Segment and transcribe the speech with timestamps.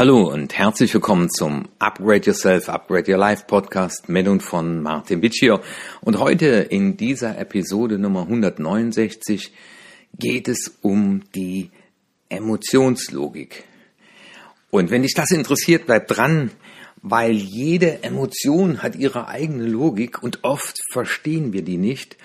[0.00, 5.20] Hallo und herzlich willkommen zum Upgrade Yourself, Upgrade Your Life Podcast mit und von Martin
[5.20, 5.60] Biccio.
[6.00, 9.52] Und heute in dieser Episode Nummer 169
[10.18, 11.70] geht es um die
[12.30, 13.64] Emotionslogik.
[14.70, 16.50] Und wenn dich das interessiert, bleib dran,
[17.02, 22.16] weil jede Emotion hat ihre eigene Logik und oft verstehen wir die nicht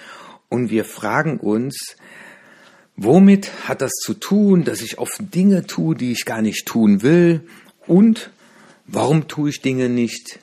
[0.47, 1.97] und wir fragen uns,
[2.97, 7.01] Womit hat das zu tun, dass ich oft Dinge tue, die ich gar nicht tun
[7.01, 7.45] will?
[7.87, 8.29] Und
[8.85, 10.39] warum tue ich Dinge nicht,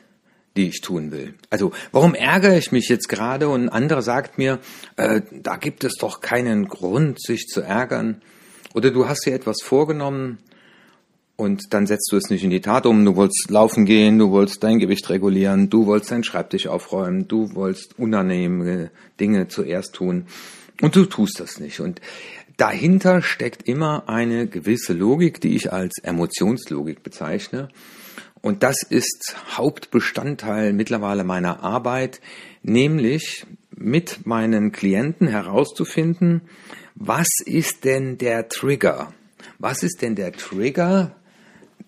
[0.57, 1.35] die ich tun will?
[1.51, 4.59] Also warum ärgere ich mich jetzt gerade und ein anderer sagt mir,
[4.97, 8.23] äh, da gibt es doch keinen Grund, sich zu ärgern.
[8.75, 10.39] Oder du hast dir etwas vorgenommen
[11.37, 13.05] und dann setzt du es nicht in die Tat um.
[13.05, 17.55] Du wolltest laufen gehen, du wolltest dein Gewicht regulieren, du wolltest deinen Schreibtisch aufräumen, du
[17.55, 20.27] wolltest unannehmende Dinge zuerst tun
[20.81, 21.81] und du tust das nicht.
[21.81, 22.01] Und
[22.63, 27.67] dahinter steckt immer eine gewisse Logik, die ich als Emotionslogik bezeichne.
[28.41, 32.21] Und das ist Hauptbestandteil mittlerweile meiner Arbeit,
[32.63, 36.43] nämlich mit meinen Klienten herauszufinden,
[36.95, 39.13] was ist denn der Trigger?
[39.59, 41.17] Was ist denn der Trigger,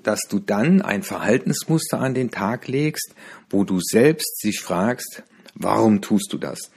[0.03, 3.15] dass du dann ein Verhaltensmuster an den Tag legst,
[3.49, 5.23] wo du selbst sich fragst,
[5.55, 6.73] warum tust du das?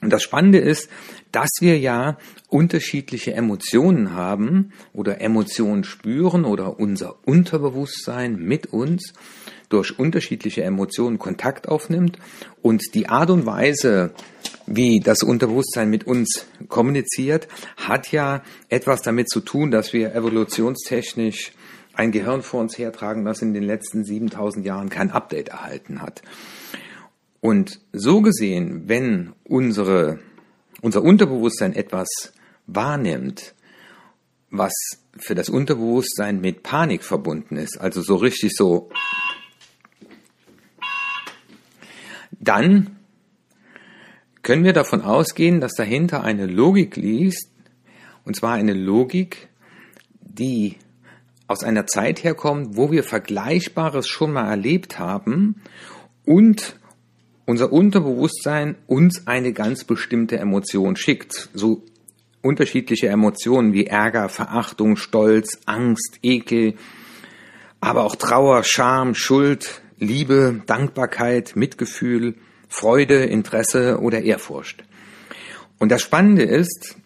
[0.00, 0.88] Und das Spannende ist,
[1.32, 2.18] dass wir ja
[2.48, 9.12] unterschiedliche Emotionen haben oder Emotionen spüren oder unser Unterbewusstsein mit uns
[9.68, 12.18] durch unterschiedliche Emotionen Kontakt aufnimmt
[12.62, 14.12] und die Art und Weise,
[14.66, 21.52] wie das Unterbewusstsein mit uns kommuniziert, hat ja etwas damit zu tun, dass wir evolutionstechnisch
[21.92, 26.22] ein Gehirn vor uns hertragen, das in den letzten 7000 Jahren kein Update erhalten hat.
[27.40, 30.18] Und so gesehen, wenn unsere,
[30.82, 32.08] unser Unterbewusstsein etwas
[32.66, 33.54] wahrnimmt,
[34.50, 34.72] was
[35.16, 38.90] für das Unterbewusstsein mit Panik verbunden ist, also so richtig so,
[42.40, 42.96] dann
[44.42, 47.48] können wir davon ausgehen, dass dahinter eine Logik liegt,
[48.24, 49.48] und zwar eine Logik,
[50.20, 50.76] die
[51.46, 55.62] aus einer Zeit herkommt, wo wir Vergleichbares schon mal erlebt haben
[56.24, 56.78] und
[57.48, 61.48] unser Unterbewusstsein uns eine ganz bestimmte Emotion schickt.
[61.54, 61.82] So
[62.42, 66.74] unterschiedliche Emotionen wie Ärger, Verachtung, Stolz, Angst, Ekel,
[67.80, 72.34] aber auch Trauer, Scham, Schuld, Liebe, Dankbarkeit, Mitgefühl,
[72.68, 74.84] Freude, Interesse oder Ehrfurcht.
[75.78, 76.96] Und das Spannende ist,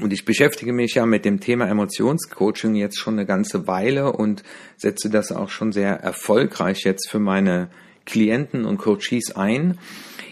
[0.00, 4.44] und ich beschäftige mich ja mit dem Thema Emotionscoaching jetzt schon eine ganze Weile und
[4.78, 7.68] setze das auch schon sehr erfolgreich jetzt für meine
[8.06, 9.78] Klienten und Coaches ein.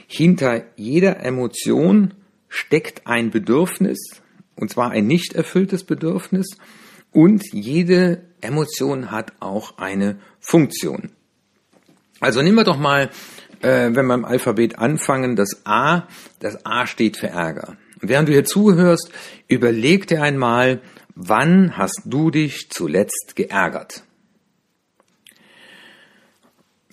[0.06, 2.14] Hinter jeder Emotion
[2.48, 4.22] steckt ein Bedürfnis,
[4.56, 6.56] und zwar ein nicht erfülltes Bedürfnis,
[7.12, 11.10] und jede Emotion hat auch eine Funktion.
[12.20, 13.10] Also nehmen wir doch mal,
[13.60, 16.06] äh, wenn wir im Alphabet anfangen, das A.
[16.40, 17.76] Das A steht für Ärger.
[18.00, 19.10] Während du hier zuhörst,
[19.48, 20.80] überleg dir einmal,
[21.14, 24.04] wann hast du dich zuletzt geärgert?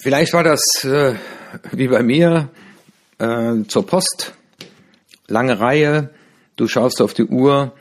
[0.01, 1.13] Vielleicht war das äh,
[1.73, 2.49] wie bei mir
[3.19, 4.33] äh, zur Post.
[5.27, 6.09] Lange Reihe,
[6.55, 7.75] du schaust auf die Uhr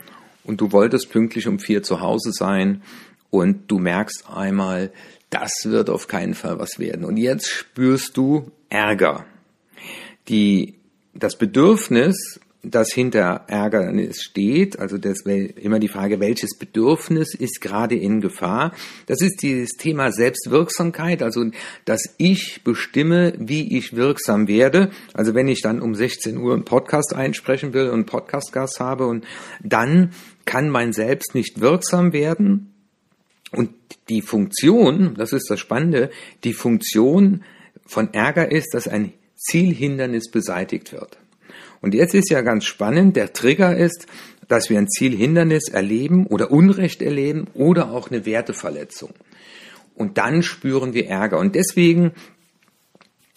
[0.44, 2.82] und du wolltest pünktlich um vier zu Hause sein
[3.30, 4.92] und du merkst einmal,
[5.30, 7.06] das wird auf keinen Fall was werden.
[7.06, 9.25] Und jetzt spürst du Ärger.
[10.28, 10.75] Die,
[11.14, 17.94] das Bedürfnis, das hinter Ärgernis steht, also das immer die Frage, welches Bedürfnis ist gerade
[17.94, 18.72] in Gefahr.
[19.06, 21.47] Das ist dieses Thema Selbstwirksamkeit, also
[21.87, 24.91] dass ich bestimme, wie ich wirksam werde.
[25.15, 29.06] Also wenn ich dann um 16 Uhr einen Podcast einsprechen will und einen Podcastgast habe
[29.06, 29.25] und
[29.62, 30.12] dann
[30.44, 32.75] kann mein Selbst nicht wirksam werden.
[33.53, 33.71] Und
[34.09, 36.10] die Funktion, das ist das Spannende,
[36.44, 37.42] die Funktion
[37.87, 41.20] von Ärger ist, dass ein Zielhindernis beseitigt wird.
[41.80, 44.06] Und jetzt ist ja ganz spannend, der Trigger ist,
[44.48, 49.10] dass wir ein Zielhindernis erleben oder Unrecht erleben oder auch eine Werteverletzung.
[49.94, 51.38] Und dann spüren wir Ärger.
[51.38, 52.12] Und deswegen,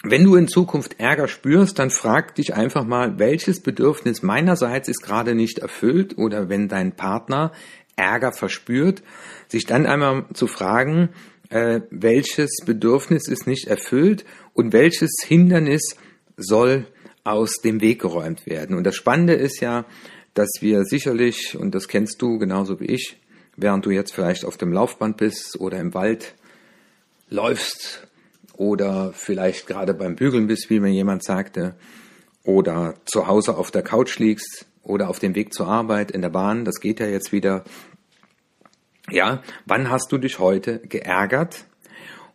[0.03, 5.03] wenn du in Zukunft Ärger spürst, dann frag dich einfach mal, welches Bedürfnis meinerseits ist
[5.03, 7.51] gerade nicht erfüllt oder wenn dein Partner
[7.95, 9.03] Ärger verspürt,
[9.47, 11.09] sich dann einmal zu fragen,
[11.49, 15.95] äh, welches Bedürfnis ist nicht erfüllt und welches Hindernis
[16.37, 16.87] soll
[17.23, 18.75] aus dem Weg geräumt werden.
[18.75, 19.85] Und das Spannende ist ja,
[20.33, 23.17] dass wir sicherlich, und das kennst du genauso wie ich,
[23.55, 26.33] während du jetzt vielleicht auf dem Laufband bist oder im Wald
[27.29, 28.07] läufst
[28.55, 31.75] oder vielleicht gerade beim Bügeln bist, wie mir jemand sagte,
[32.43, 36.29] oder zu Hause auf der Couch liegst oder auf dem Weg zur Arbeit in der
[36.29, 37.63] Bahn, das geht ja jetzt wieder,
[39.09, 41.65] Ja, wann hast du dich heute geärgert?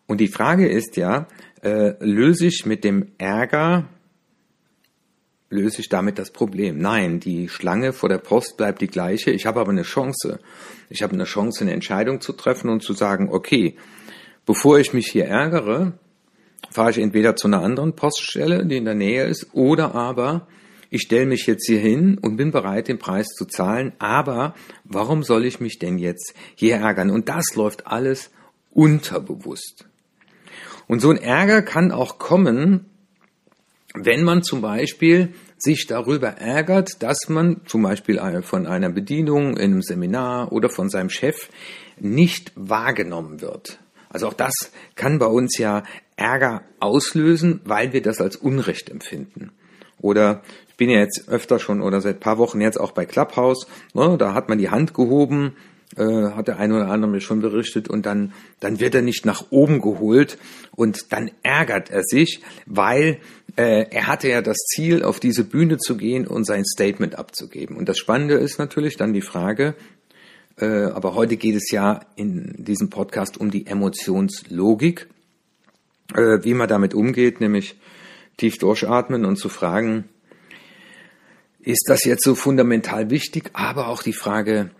[0.06, 1.26] Und die Frage ist ja,
[1.62, 3.88] äh, löse ich mit dem Ärger,
[5.50, 6.78] löse ich damit das Problem?
[6.78, 9.30] Nein, die Schlange vor der Post bleibt die gleiche.
[9.30, 10.40] Ich habe aber eine Chance.
[10.90, 13.76] Ich habe eine Chance, eine Entscheidung zu treffen und zu sagen, okay,
[14.46, 15.92] bevor ich mich hier ärgere,
[16.70, 20.46] fahre ich entweder zu einer anderen Poststelle, die in der Nähe ist, oder aber
[20.90, 24.54] ich stelle mich jetzt hier hin und bin bereit, den Preis zu zahlen, aber
[24.84, 27.10] warum soll ich mich denn jetzt hier ärgern?
[27.10, 28.30] Und das läuft alles
[28.72, 29.86] unterbewusst.
[30.86, 32.86] Und so ein Ärger kann auch kommen,
[33.94, 39.72] wenn man zum Beispiel sich darüber ärgert, dass man zum Beispiel von einer Bedienung in
[39.72, 41.48] einem Seminar oder von seinem Chef
[41.98, 43.78] nicht wahrgenommen wird.
[44.08, 44.52] Also auch das
[44.94, 45.82] kann bei uns ja
[46.16, 49.52] Ärger auslösen, weil wir das als Unrecht empfinden.
[50.00, 53.66] Oder ich bin ja jetzt öfter schon oder seit paar Wochen jetzt auch bei Clubhouse,
[53.94, 55.56] ne, da hat man die Hand gehoben,
[55.96, 59.24] äh, hat der eine oder andere mir schon berichtet und dann, dann wird er nicht
[59.24, 60.38] nach oben geholt
[60.72, 63.18] und dann ärgert er sich, weil
[63.56, 67.76] äh, er hatte ja das Ziel, auf diese Bühne zu gehen und sein Statement abzugeben.
[67.76, 69.74] Und das Spannende ist natürlich dann die Frage,
[70.56, 75.08] äh, aber heute geht es ja in diesem Podcast um die Emotionslogik,
[76.14, 77.76] äh, wie man damit umgeht, nämlich
[78.36, 80.04] tief durchatmen und zu fragen,
[81.60, 83.50] ist das jetzt so fundamental wichtig?
[83.52, 84.70] Aber auch die Frage,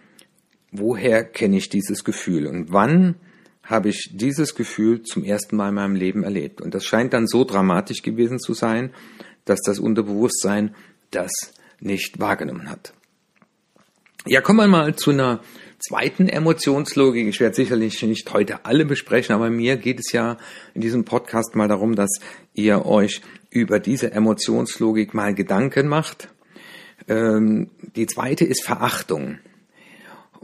[0.70, 3.16] woher kenne ich dieses Gefühl und wann
[3.62, 6.60] habe ich dieses Gefühl zum ersten Mal in meinem Leben erlebt?
[6.60, 8.94] Und das scheint dann so dramatisch gewesen zu sein,
[9.44, 10.74] dass das Unterbewusstsein
[11.10, 11.30] das
[11.80, 12.94] nicht wahrgenommen hat.
[14.26, 15.40] Ja, kommen wir mal zu einer
[15.78, 17.28] zweiten Emotionslogik.
[17.28, 20.38] Ich werde sicherlich nicht heute alle besprechen, aber mir geht es ja
[20.74, 22.10] in diesem Podcast mal darum, dass
[22.54, 26.28] ihr euch über diese Emotionslogik mal Gedanken macht.
[27.06, 29.38] Ähm, die zweite ist Verachtung.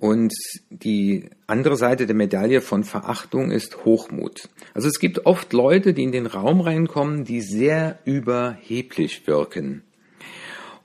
[0.05, 0.35] Und
[0.69, 4.51] die andere Seite der Medaille von Verachtung ist Hochmut.
[4.75, 9.83] Also es gibt oft Leute, die in den Raum reinkommen, die sehr überheblich wirken.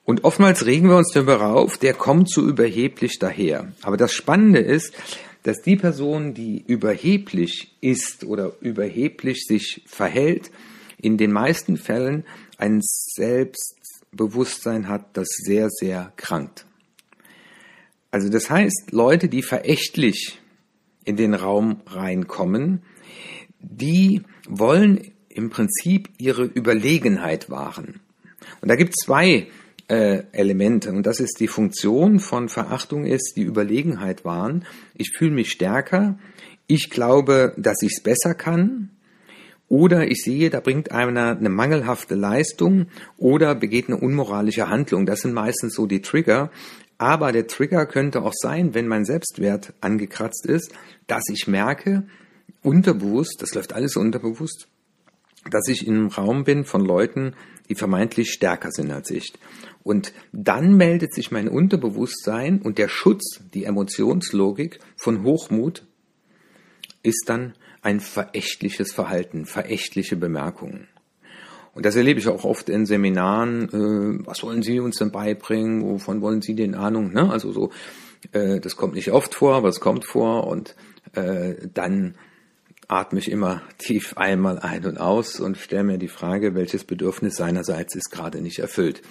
[0.06, 3.74] Und oftmals regen wir uns darüber auf, der kommt so überheblich daher.
[3.81, 4.94] Aber das Spannende ist,
[5.44, 10.50] dass die Person, die überheblich ist oder überheblich sich verhält,
[10.98, 12.24] in den meisten Fällen
[12.57, 16.66] ein Selbstbewusstsein hat, das sehr, sehr krankt.
[18.12, 20.40] Also das heißt, Leute, die verächtlich
[21.06, 22.82] in den Raum reinkommen,
[23.60, 28.00] die wollen im Prinzip ihre Überlegenheit wahren.
[28.62, 29.48] Und da gibt es zwei
[29.90, 30.92] äh, Elemente.
[30.92, 34.66] Und das ist die Funktion von Verachtung ist die Überlegenheit wahren.
[34.96, 36.18] Ich fühle mich stärker.
[36.68, 38.92] Ich glaube, dass ich es besser kann.
[39.68, 45.06] Oder ich sehe, da bringt einer eine mangelhafte Leistung oder begeht eine unmoralische Handlung.
[45.06, 46.52] Das sind meistens so die Trigger.
[47.00, 50.74] Aber der Trigger könnte auch sein, wenn mein Selbstwert angekratzt ist,
[51.07, 52.04] dass ich merke,
[52.62, 54.68] unterbewusst, das läuft alles unterbewusst,
[55.50, 57.36] dass ich in einem Raum bin von Leuten,
[57.69, 59.31] die vermeintlich stärker sind als ich.
[59.81, 65.86] Und dann meldet sich mein Unterbewusstsein und der Schutz, die Emotionslogik von Hochmut
[67.02, 70.90] ist dann ein verächtliches Verhalten, verächtliche Bemerkungen.
[71.74, 73.69] Und das erlebe ich auch oft in Seminaren.
[73.69, 75.83] Äh, was wollen Sie uns denn beibringen?
[75.83, 77.14] Wovon wollen Sie denn Ahnung?
[77.14, 77.30] Ne?
[77.31, 77.71] Also so,
[78.31, 80.47] äh, das kommt nicht oft vor, aber es kommt vor.
[80.47, 80.76] Und
[81.14, 82.16] äh, dann
[82.88, 87.35] atme ich immer tief einmal ein und aus und stelle mir die Frage, welches Bedürfnis
[87.35, 89.02] seinerseits ist gerade nicht erfüllt.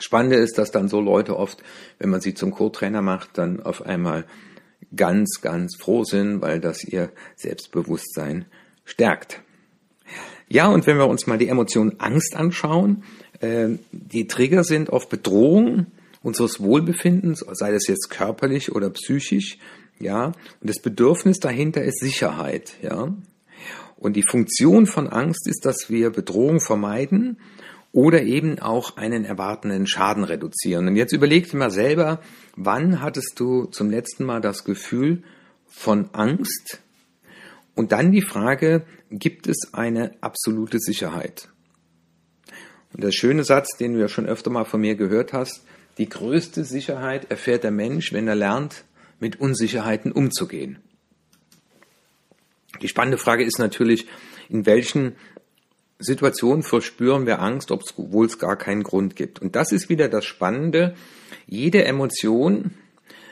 [0.00, 1.62] Spannende ist, dass dann so Leute oft,
[1.98, 4.26] wenn man sie zum Co-Trainer macht, dann auf einmal
[4.94, 8.46] ganz, ganz froh sind, weil das ihr Selbstbewusstsein
[8.84, 9.42] stärkt.
[10.48, 13.04] Ja, und wenn wir uns mal die Emotion Angst anschauen,
[13.40, 15.86] äh, die Trigger sind auf Bedrohung
[16.22, 19.58] unseres Wohlbefindens, sei das jetzt körperlich oder psychisch,
[20.00, 23.14] ja, und das Bedürfnis dahinter ist Sicherheit, ja.
[23.96, 27.38] Und die Funktion von Angst ist, dass wir Bedrohung vermeiden
[27.92, 30.86] oder eben auch einen erwartenden Schaden reduzieren.
[30.86, 32.20] Und jetzt überleg dir mal selber,
[32.54, 35.24] wann hattest du zum letzten Mal das Gefühl
[35.66, 36.80] von Angst?
[37.78, 41.48] Und dann die Frage, gibt es eine absolute Sicherheit?
[42.92, 45.64] Und der schöne Satz, den du ja schon öfter mal von mir gehört hast,
[45.96, 48.84] die größte Sicherheit erfährt der Mensch, wenn er lernt,
[49.20, 50.80] mit Unsicherheiten umzugehen.
[52.82, 54.08] Die spannende Frage ist natürlich,
[54.48, 55.14] in welchen
[56.00, 59.40] Situationen verspüren wir Angst, obwohl es gar keinen Grund gibt.
[59.40, 60.96] Und das ist wieder das Spannende.
[61.46, 62.72] Jede Emotion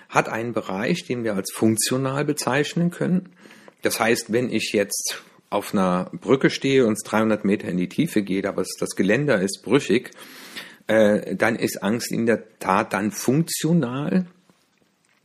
[0.08, 3.30] hat einen Bereich, den wir als funktional bezeichnen können.
[3.82, 7.88] Das heißt, wenn ich jetzt auf einer Brücke stehe und es 300 Meter in die
[7.88, 10.10] Tiefe geht, aber das Geländer ist brüchig,
[10.86, 14.26] äh, dann ist Angst in der Tat dann funktional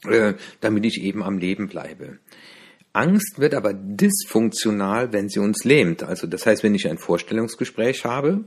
[0.05, 2.17] äh, damit ich eben am Leben bleibe.
[2.93, 6.03] Angst wird aber dysfunktional, wenn sie uns lähmt.
[6.03, 8.43] Also das heißt, wenn ich ein Vorstellungsgespräch habe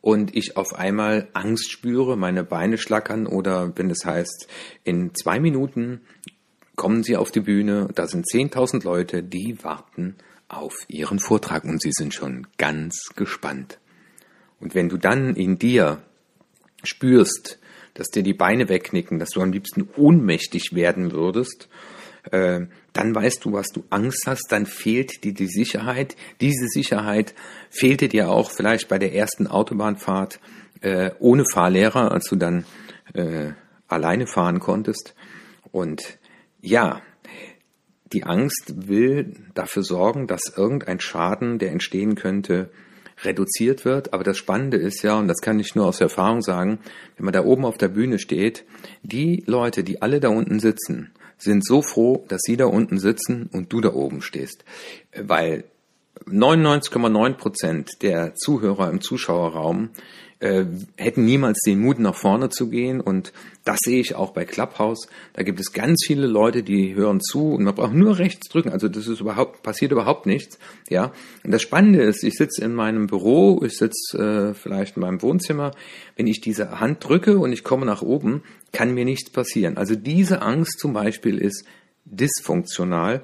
[0.00, 4.46] und ich auf einmal Angst spüre, meine Beine schlackern oder wenn es heißt,
[4.84, 6.02] in zwei Minuten
[6.80, 10.14] kommen Sie auf die Bühne, da sind 10.000 Leute, die warten
[10.48, 13.78] auf Ihren Vortrag und Sie sind schon ganz gespannt.
[14.60, 16.00] Und wenn du dann in dir
[16.82, 17.58] spürst,
[17.92, 21.68] dass dir die Beine wegknicken, dass du am liebsten ohnmächtig werden würdest,
[22.30, 22.62] äh,
[22.94, 26.16] dann weißt du, was du Angst hast, dann fehlt dir die Sicherheit.
[26.40, 27.34] Diese Sicherheit
[27.68, 30.40] fehlte dir auch vielleicht bei der ersten Autobahnfahrt
[30.80, 32.64] äh, ohne Fahrlehrer, als du dann
[33.12, 33.50] äh,
[33.86, 35.14] alleine fahren konntest.
[35.72, 36.18] Und
[36.60, 37.02] ja,
[38.12, 42.70] die Angst will dafür sorgen, dass irgendein Schaden, der entstehen könnte,
[43.24, 44.12] reduziert wird.
[44.12, 46.80] Aber das Spannende ist ja, und das kann ich nur aus Erfahrung sagen,
[47.16, 48.64] wenn man da oben auf der Bühne steht,
[49.02, 53.48] die Leute, die alle da unten sitzen, sind so froh, dass sie da unten sitzen
[53.52, 54.64] und du da oben stehst.
[55.16, 55.64] Weil
[56.26, 59.90] 99,9 Prozent der Zuhörer im Zuschauerraum
[60.40, 60.64] äh,
[60.96, 63.00] hätten niemals den Mut, nach vorne zu gehen.
[63.00, 63.32] Und
[63.64, 65.06] das sehe ich auch bei Clubhouse.
[65.34, 68.70] Da gibt es ganz viele Leute, die hören zu und man braucht nur rechts drücken.
[68.70, 70.58] Also das ist überhaupt, passiert überhaupt nichts.
[70.88, 71.12] Ja.
[71.44, 75.22] Und das Spannende ist, ich sitze in meinem Büro, ich sitze äh, vielleicht in meinem
[75.22, 75.72] Wohnzimmer.
[76.16, 78.42] Wenn ich diese Hand drücke und ich komme nach oben,
[78.72, 79.76] kann mir nichts passieren.
[79.76, 81.64] Also diese Angst zum Beispiel ist
[82.06, 83.22] dysfunktional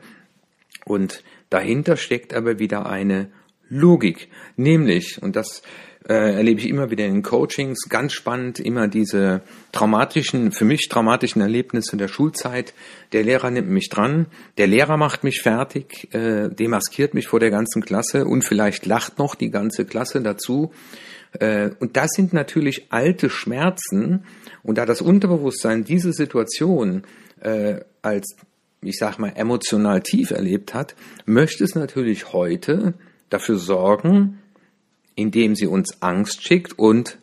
[0.85, 3.31] und dahinter steckt aber wieder eine
[3.69, 5.63] Logik, nämlich, und das
[6.09, 11.43] äh, erlebe ich immer wieder in Coachings, ganz spannend, immer diese traumatischen, für mich traumatischen
[11.43, 12.75] Erlebnisse der Schulzeit.
[13.13, 17.51] Der Lehrer nimmt mich dran, der Lehrer macht mich fertig, äh, demaskiert mich vor der
[17.51, 20.73] ganzen Klasse und vielleicht lacht noch die ganze Klasse dazu.
[21.41, 24.25] Äh, und das sind natürlich alte Schmerzen.
[24.63, 27.03] Und da das Unterbewusstsein diese Situation
[27.41, 28.37] äh, als,
[28.81, 30.95] ich sag mal, emotional tief erlebt hat,
[31.25, 32.95] möchte es natürlich heute
[33.29, 34.39] dafür sorgen,
[35.17, 37.19] indem sie uns Angst schickt und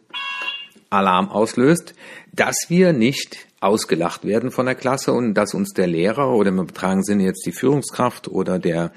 [0.89, 1.95] Alarm auslöst,
[2.33, 6.59] dass wir nicht ausgelacht werden von der Klasse und dass uns der Lehrer oder im
[6.59, 8.91] übertragenen Sinne jetzt die Führungskraft oder der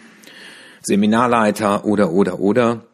[0.82, 2.86] Seminarleiter oder oder oder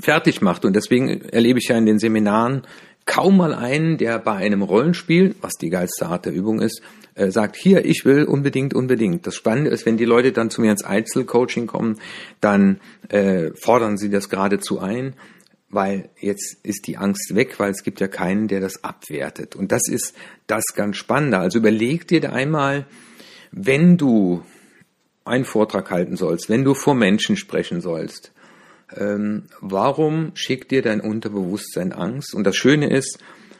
[0.00, 0.64] fertig macht.
[0.64, 2.62] Und deswegen erlebe ich ja in den Seminaren
[3.06, 6.82] kaum mal einen, der bei einem Rollenspiel, was die geilste Art der Übung ist,
[7.14, 9.26] äh, sagt, hier, ich will unbedingt, unbedingt.
[9.26, 12.00] Das Spannende ist, wenn die Leute dann zu mir ins Einzelcoaching kommen,
[12.40, 15.14] dann äh, fordern sie das geradezu ein,
[15.68, 19.54] weil jetzt ist die Angst weg, weil es gibt ja keinen, der das abwertet.
[19.56, 20.14] Und das ist
[20.46, 21.38] das ganz Spannende.
[21.38, 22.86] Also überleg dir da einmal,
[23.50, 24.42] wenn du
[25.24, 28.32] einen Vortrag halten sollst, wenn du vor Menschen sprechen sollst,
[28.96, 32.34] ähm, warum schickt dir dein Unterbewusstsein Angst?
[32.34, 33.18] Und das Schöne ist,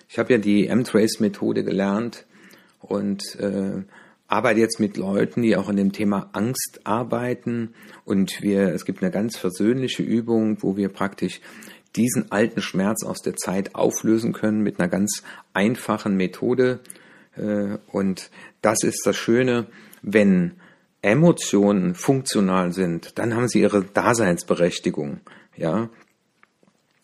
[0.09, 2.25] ich habe ja die M-Trace-Methode gelernt
[2.81, 3.83] und äh,
[4.29, 7.75] arbeite jetzt mit Leuten, die auch an dem Thema Angst arbeiten.
[8.05, 11.41] Und wir, es gibt eine ganz versöhnliche Übung, wo wir praktisch
[11.97, 15.23] diesen alten Schmerz aus der Zeit auflösen können mit einer ganz
[15.53, 16.81] einfachen Methode.
[17.37, 18.31] Äh, und
[18.63, 19.67] das ist das Schöne,
[20.03, 20.53] wenn
[21.05, 25.21] Emotionen funktional sind, dann haben sie ihre Daseinsberechtigung,
[25.57, 25.91] ja.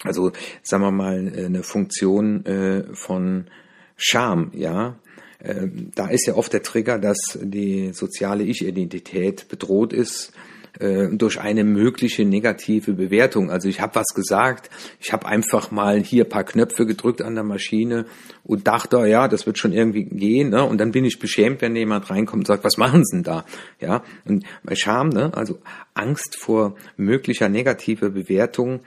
[0.02, 3.50] Also sagen wir mal eine Funktion äh, von
[3.96, 4.98] Scham, ja.
[5.38, 10.32] Äh, da ist ja oft der Trigger, dass die soziale Ich-Identität bedroht ist
[10.80, 13.50] äh, durch eine mögliche negative Bewertung.
[13.50, 14.70] Also ich habe was gesagt,
[15.00, 18.06] ich habe einfach mal hier paar Knöpfe gedrückt an der Maschine
[18.44, 20.50] und dachte, ja, das wird schon irgendwie gehen.
[20.50, 20.64] Ne?
[20.64, 23.44] Und dann bin ich beschämt, wenn jemand reinkommt und sagt, was machen Sie denn da?
[23.80, 25.32] Ja, und bei Scham, ne?
[25.34, 25.58] also
[25.94, 28.80] Angst vor möglicher negativer Bewertung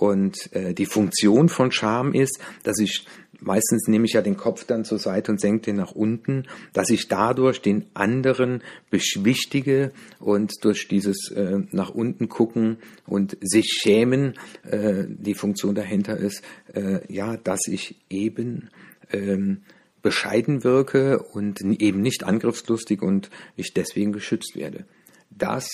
[0.00, 3.04] und äh, die Funktion von Scham ist, dass ich
[3.38, 6.88] meistens nehme ich ja den Kopf dann zur Seite und senke den nach unten, dass
[6.88, 14.38] ich dadurch den anderen beschwichtige und durch dieses äh, nach unten gucken und sich schämen,
[14.62, 16.42] äh, die Funktion dahinter ist,
[16.72, 18.70] äh, ja, dass ich eben
[19.12, 19.62] ähm,
[20.00, 24.86] bescheiden wirke und eben nicht angriffslustig und ich deswegen geschützt werde.
[25.30, 25.68] Das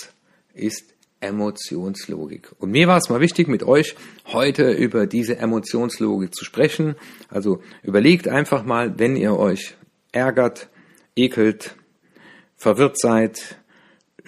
[0.53, 2.53] ist Emotionslogik.
[2.59, 3.97] Und mir war es mal wichtig, mit euch
[4.27, 6.95] heute über diese Emotionslogik zu sprechen.
[7.29, 9.77] Also überlegt einfach mal, wenn ihr euch
[10.13, 10.69] ärgert,
[11.15, 11.77] ekelt,
[12.57, 13.59] verwirrt seid,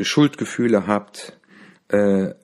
[0.00, 1.38] Schuldgefühle habt,
[1.88, 2.35] äh,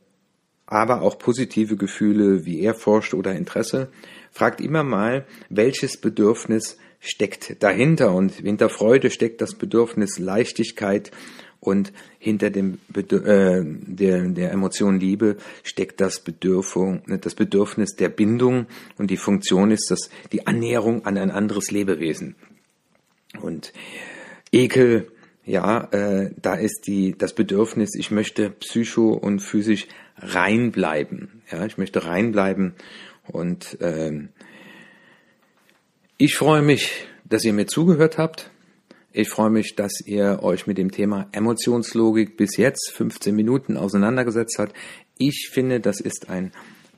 [0.66, 3.90] aber auch positive Gefühle wie Ehrfurcht oder Interesse,
[4.30, 8.12] fragt immer mal, welches Bedürfnis steckt dahinter.
[8.12, 11.10] Und hinter Freude steckt das Bedürfnis Leichtigkeit
[11.64, 18.08] und hinter dem Bedür äh, der, der Emotion Liebe steckt das, Bedürfung, das Bedürfnis der
[18.08, 18.66] Bindung
[18.98, 22.36] und die Funktion ist das die Annäherung an ein anderes Lebewesen.
[23.40, 23.72] Und
[24.52, 25.08] Ekel,
[25.44, 31.42] ja, äh, da ist die, das Bedürfnis, ich möchte psycho und physisch rein bleiben.
[31.50, 32.74] Ja, ich möchte rein bleiben
[33.26, 34.28] und ähm,
[36.16, 38.50] ich freue mich, dass ihr mir zugehört habt.
[39.16, 44.56] Ich freue mich, dass ihr euch mit dem Thema Emotionslogik bis jetzt 15 Minuten auseinandergesetzt
[44.58, 44.74] habt.
[45.18, 46.50] Ich finde, das ist ein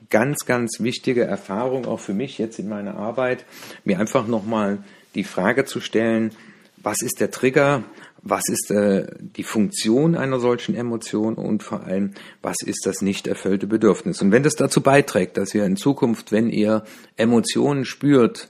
[0.09, 3.45] ganz, ganz wichtige Erfahrung auch für mich jetzt in meiner Arbeit,
[3.85, 4.79] mir einfach nochmal
[5.13, 6.31] die Frage zu stellen,
[6.77, 7.83] was ist der Trigger,
[8.23, 13.27] was ist äh, die Funktion einer solchen Emotion und vor allem, was ist das nicht
[13.27, 14.23] erfüllte Bedürfnis.
[14.23, 16.83] Und wenn das dazu beiträgt, dass ihr in Zukunft, wenn ihr
[17.15, 18.49] Emotionen spürt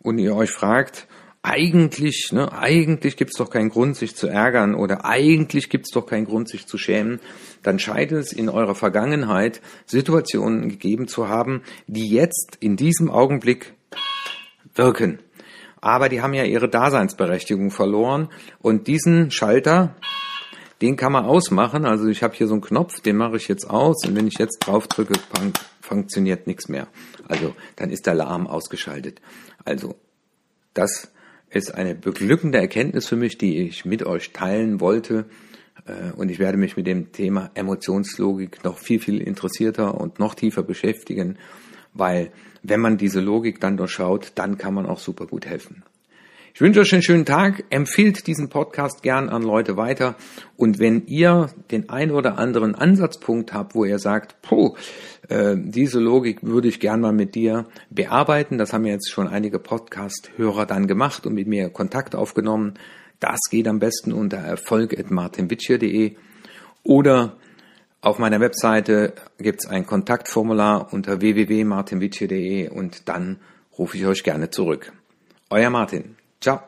[0.00, 1.08] und ihr euch fragt,
[1.46, 6.26] eigentlich, ne, eigentlich gibt's doch keinen Grund, sich zu ärgern oder eigentlich gibt's doch keinen
[6.26, 7.20] Grund, sich zu schämen,
[7.62, 13.74] dann scheint es in eurer Vergangenheit Situationen gegeben zu haben, die jetzt in diesem Augenblick
[14.74, 15.20] wirken
[15.86, 18.28] aber die haben ja ihre Daseinsberechtigung verloren
[18.60, 19.94] und diesen Schalter,
[20.82, 21.84] den kann man ausmachen.
[21.84, 24.36] Also ich habe hier so einen Knopf, den mache ich jetzt aus und wenn ich
[24.38, 25.14] jetzt drauf drücke,
[25.80, 26.88] funktioniert nichts mehr.
[27.28, 29.20] Also dann ist der Alarm ausgeschaltet.
[29.64, 29.94] Also
[30.74, 31.12] das
[31.56, 35.26] ist eine beglückende Erkenntnis für mich, die ich mit euch teilen wollte.
[35.86, 40.34] Äh, und ich werde mich mit dem Thema Emotionslogik noch viel, viel interessierter und noch
[40.34, 41.38] tiefer beschäftigen,
[41.94, 42.30] weil
[42.62, 45.82] wenn man diese Logik dann durchschaut, dann kann man auch super gut helfen.
[46.56, 50.14] Ich wünsche euch einen schönen Tag, empfiehlt diesen Podcast gern an Leute weiter
[50.56, 54.74] und wenn ihr den ein oder anderen Ansatzpunkt habt, wo ihr sagt, puh,
[55.28, 59.58] äh, diese Logik würde ich gern mal mit dir bearbeiten, das haben jetzt schon einige
[59.58, 62.72] Podcast-Hörer dann gemacht und mit mir Kontakt aufgenommen,
[63.20, 66.16] das geht am besten unter erfolg.martinwitschier.de
[66.82, 67.36] oder
[68.00, 73.40] auf meiner Webseite gibt es ein Kontaktformular unter www.martinwitsche.de und dann
[73.78, 74.94] rufe ich euch gerne zurück.
[75.50, 76.16] Euer Martin.
[76.40, 76.60] 张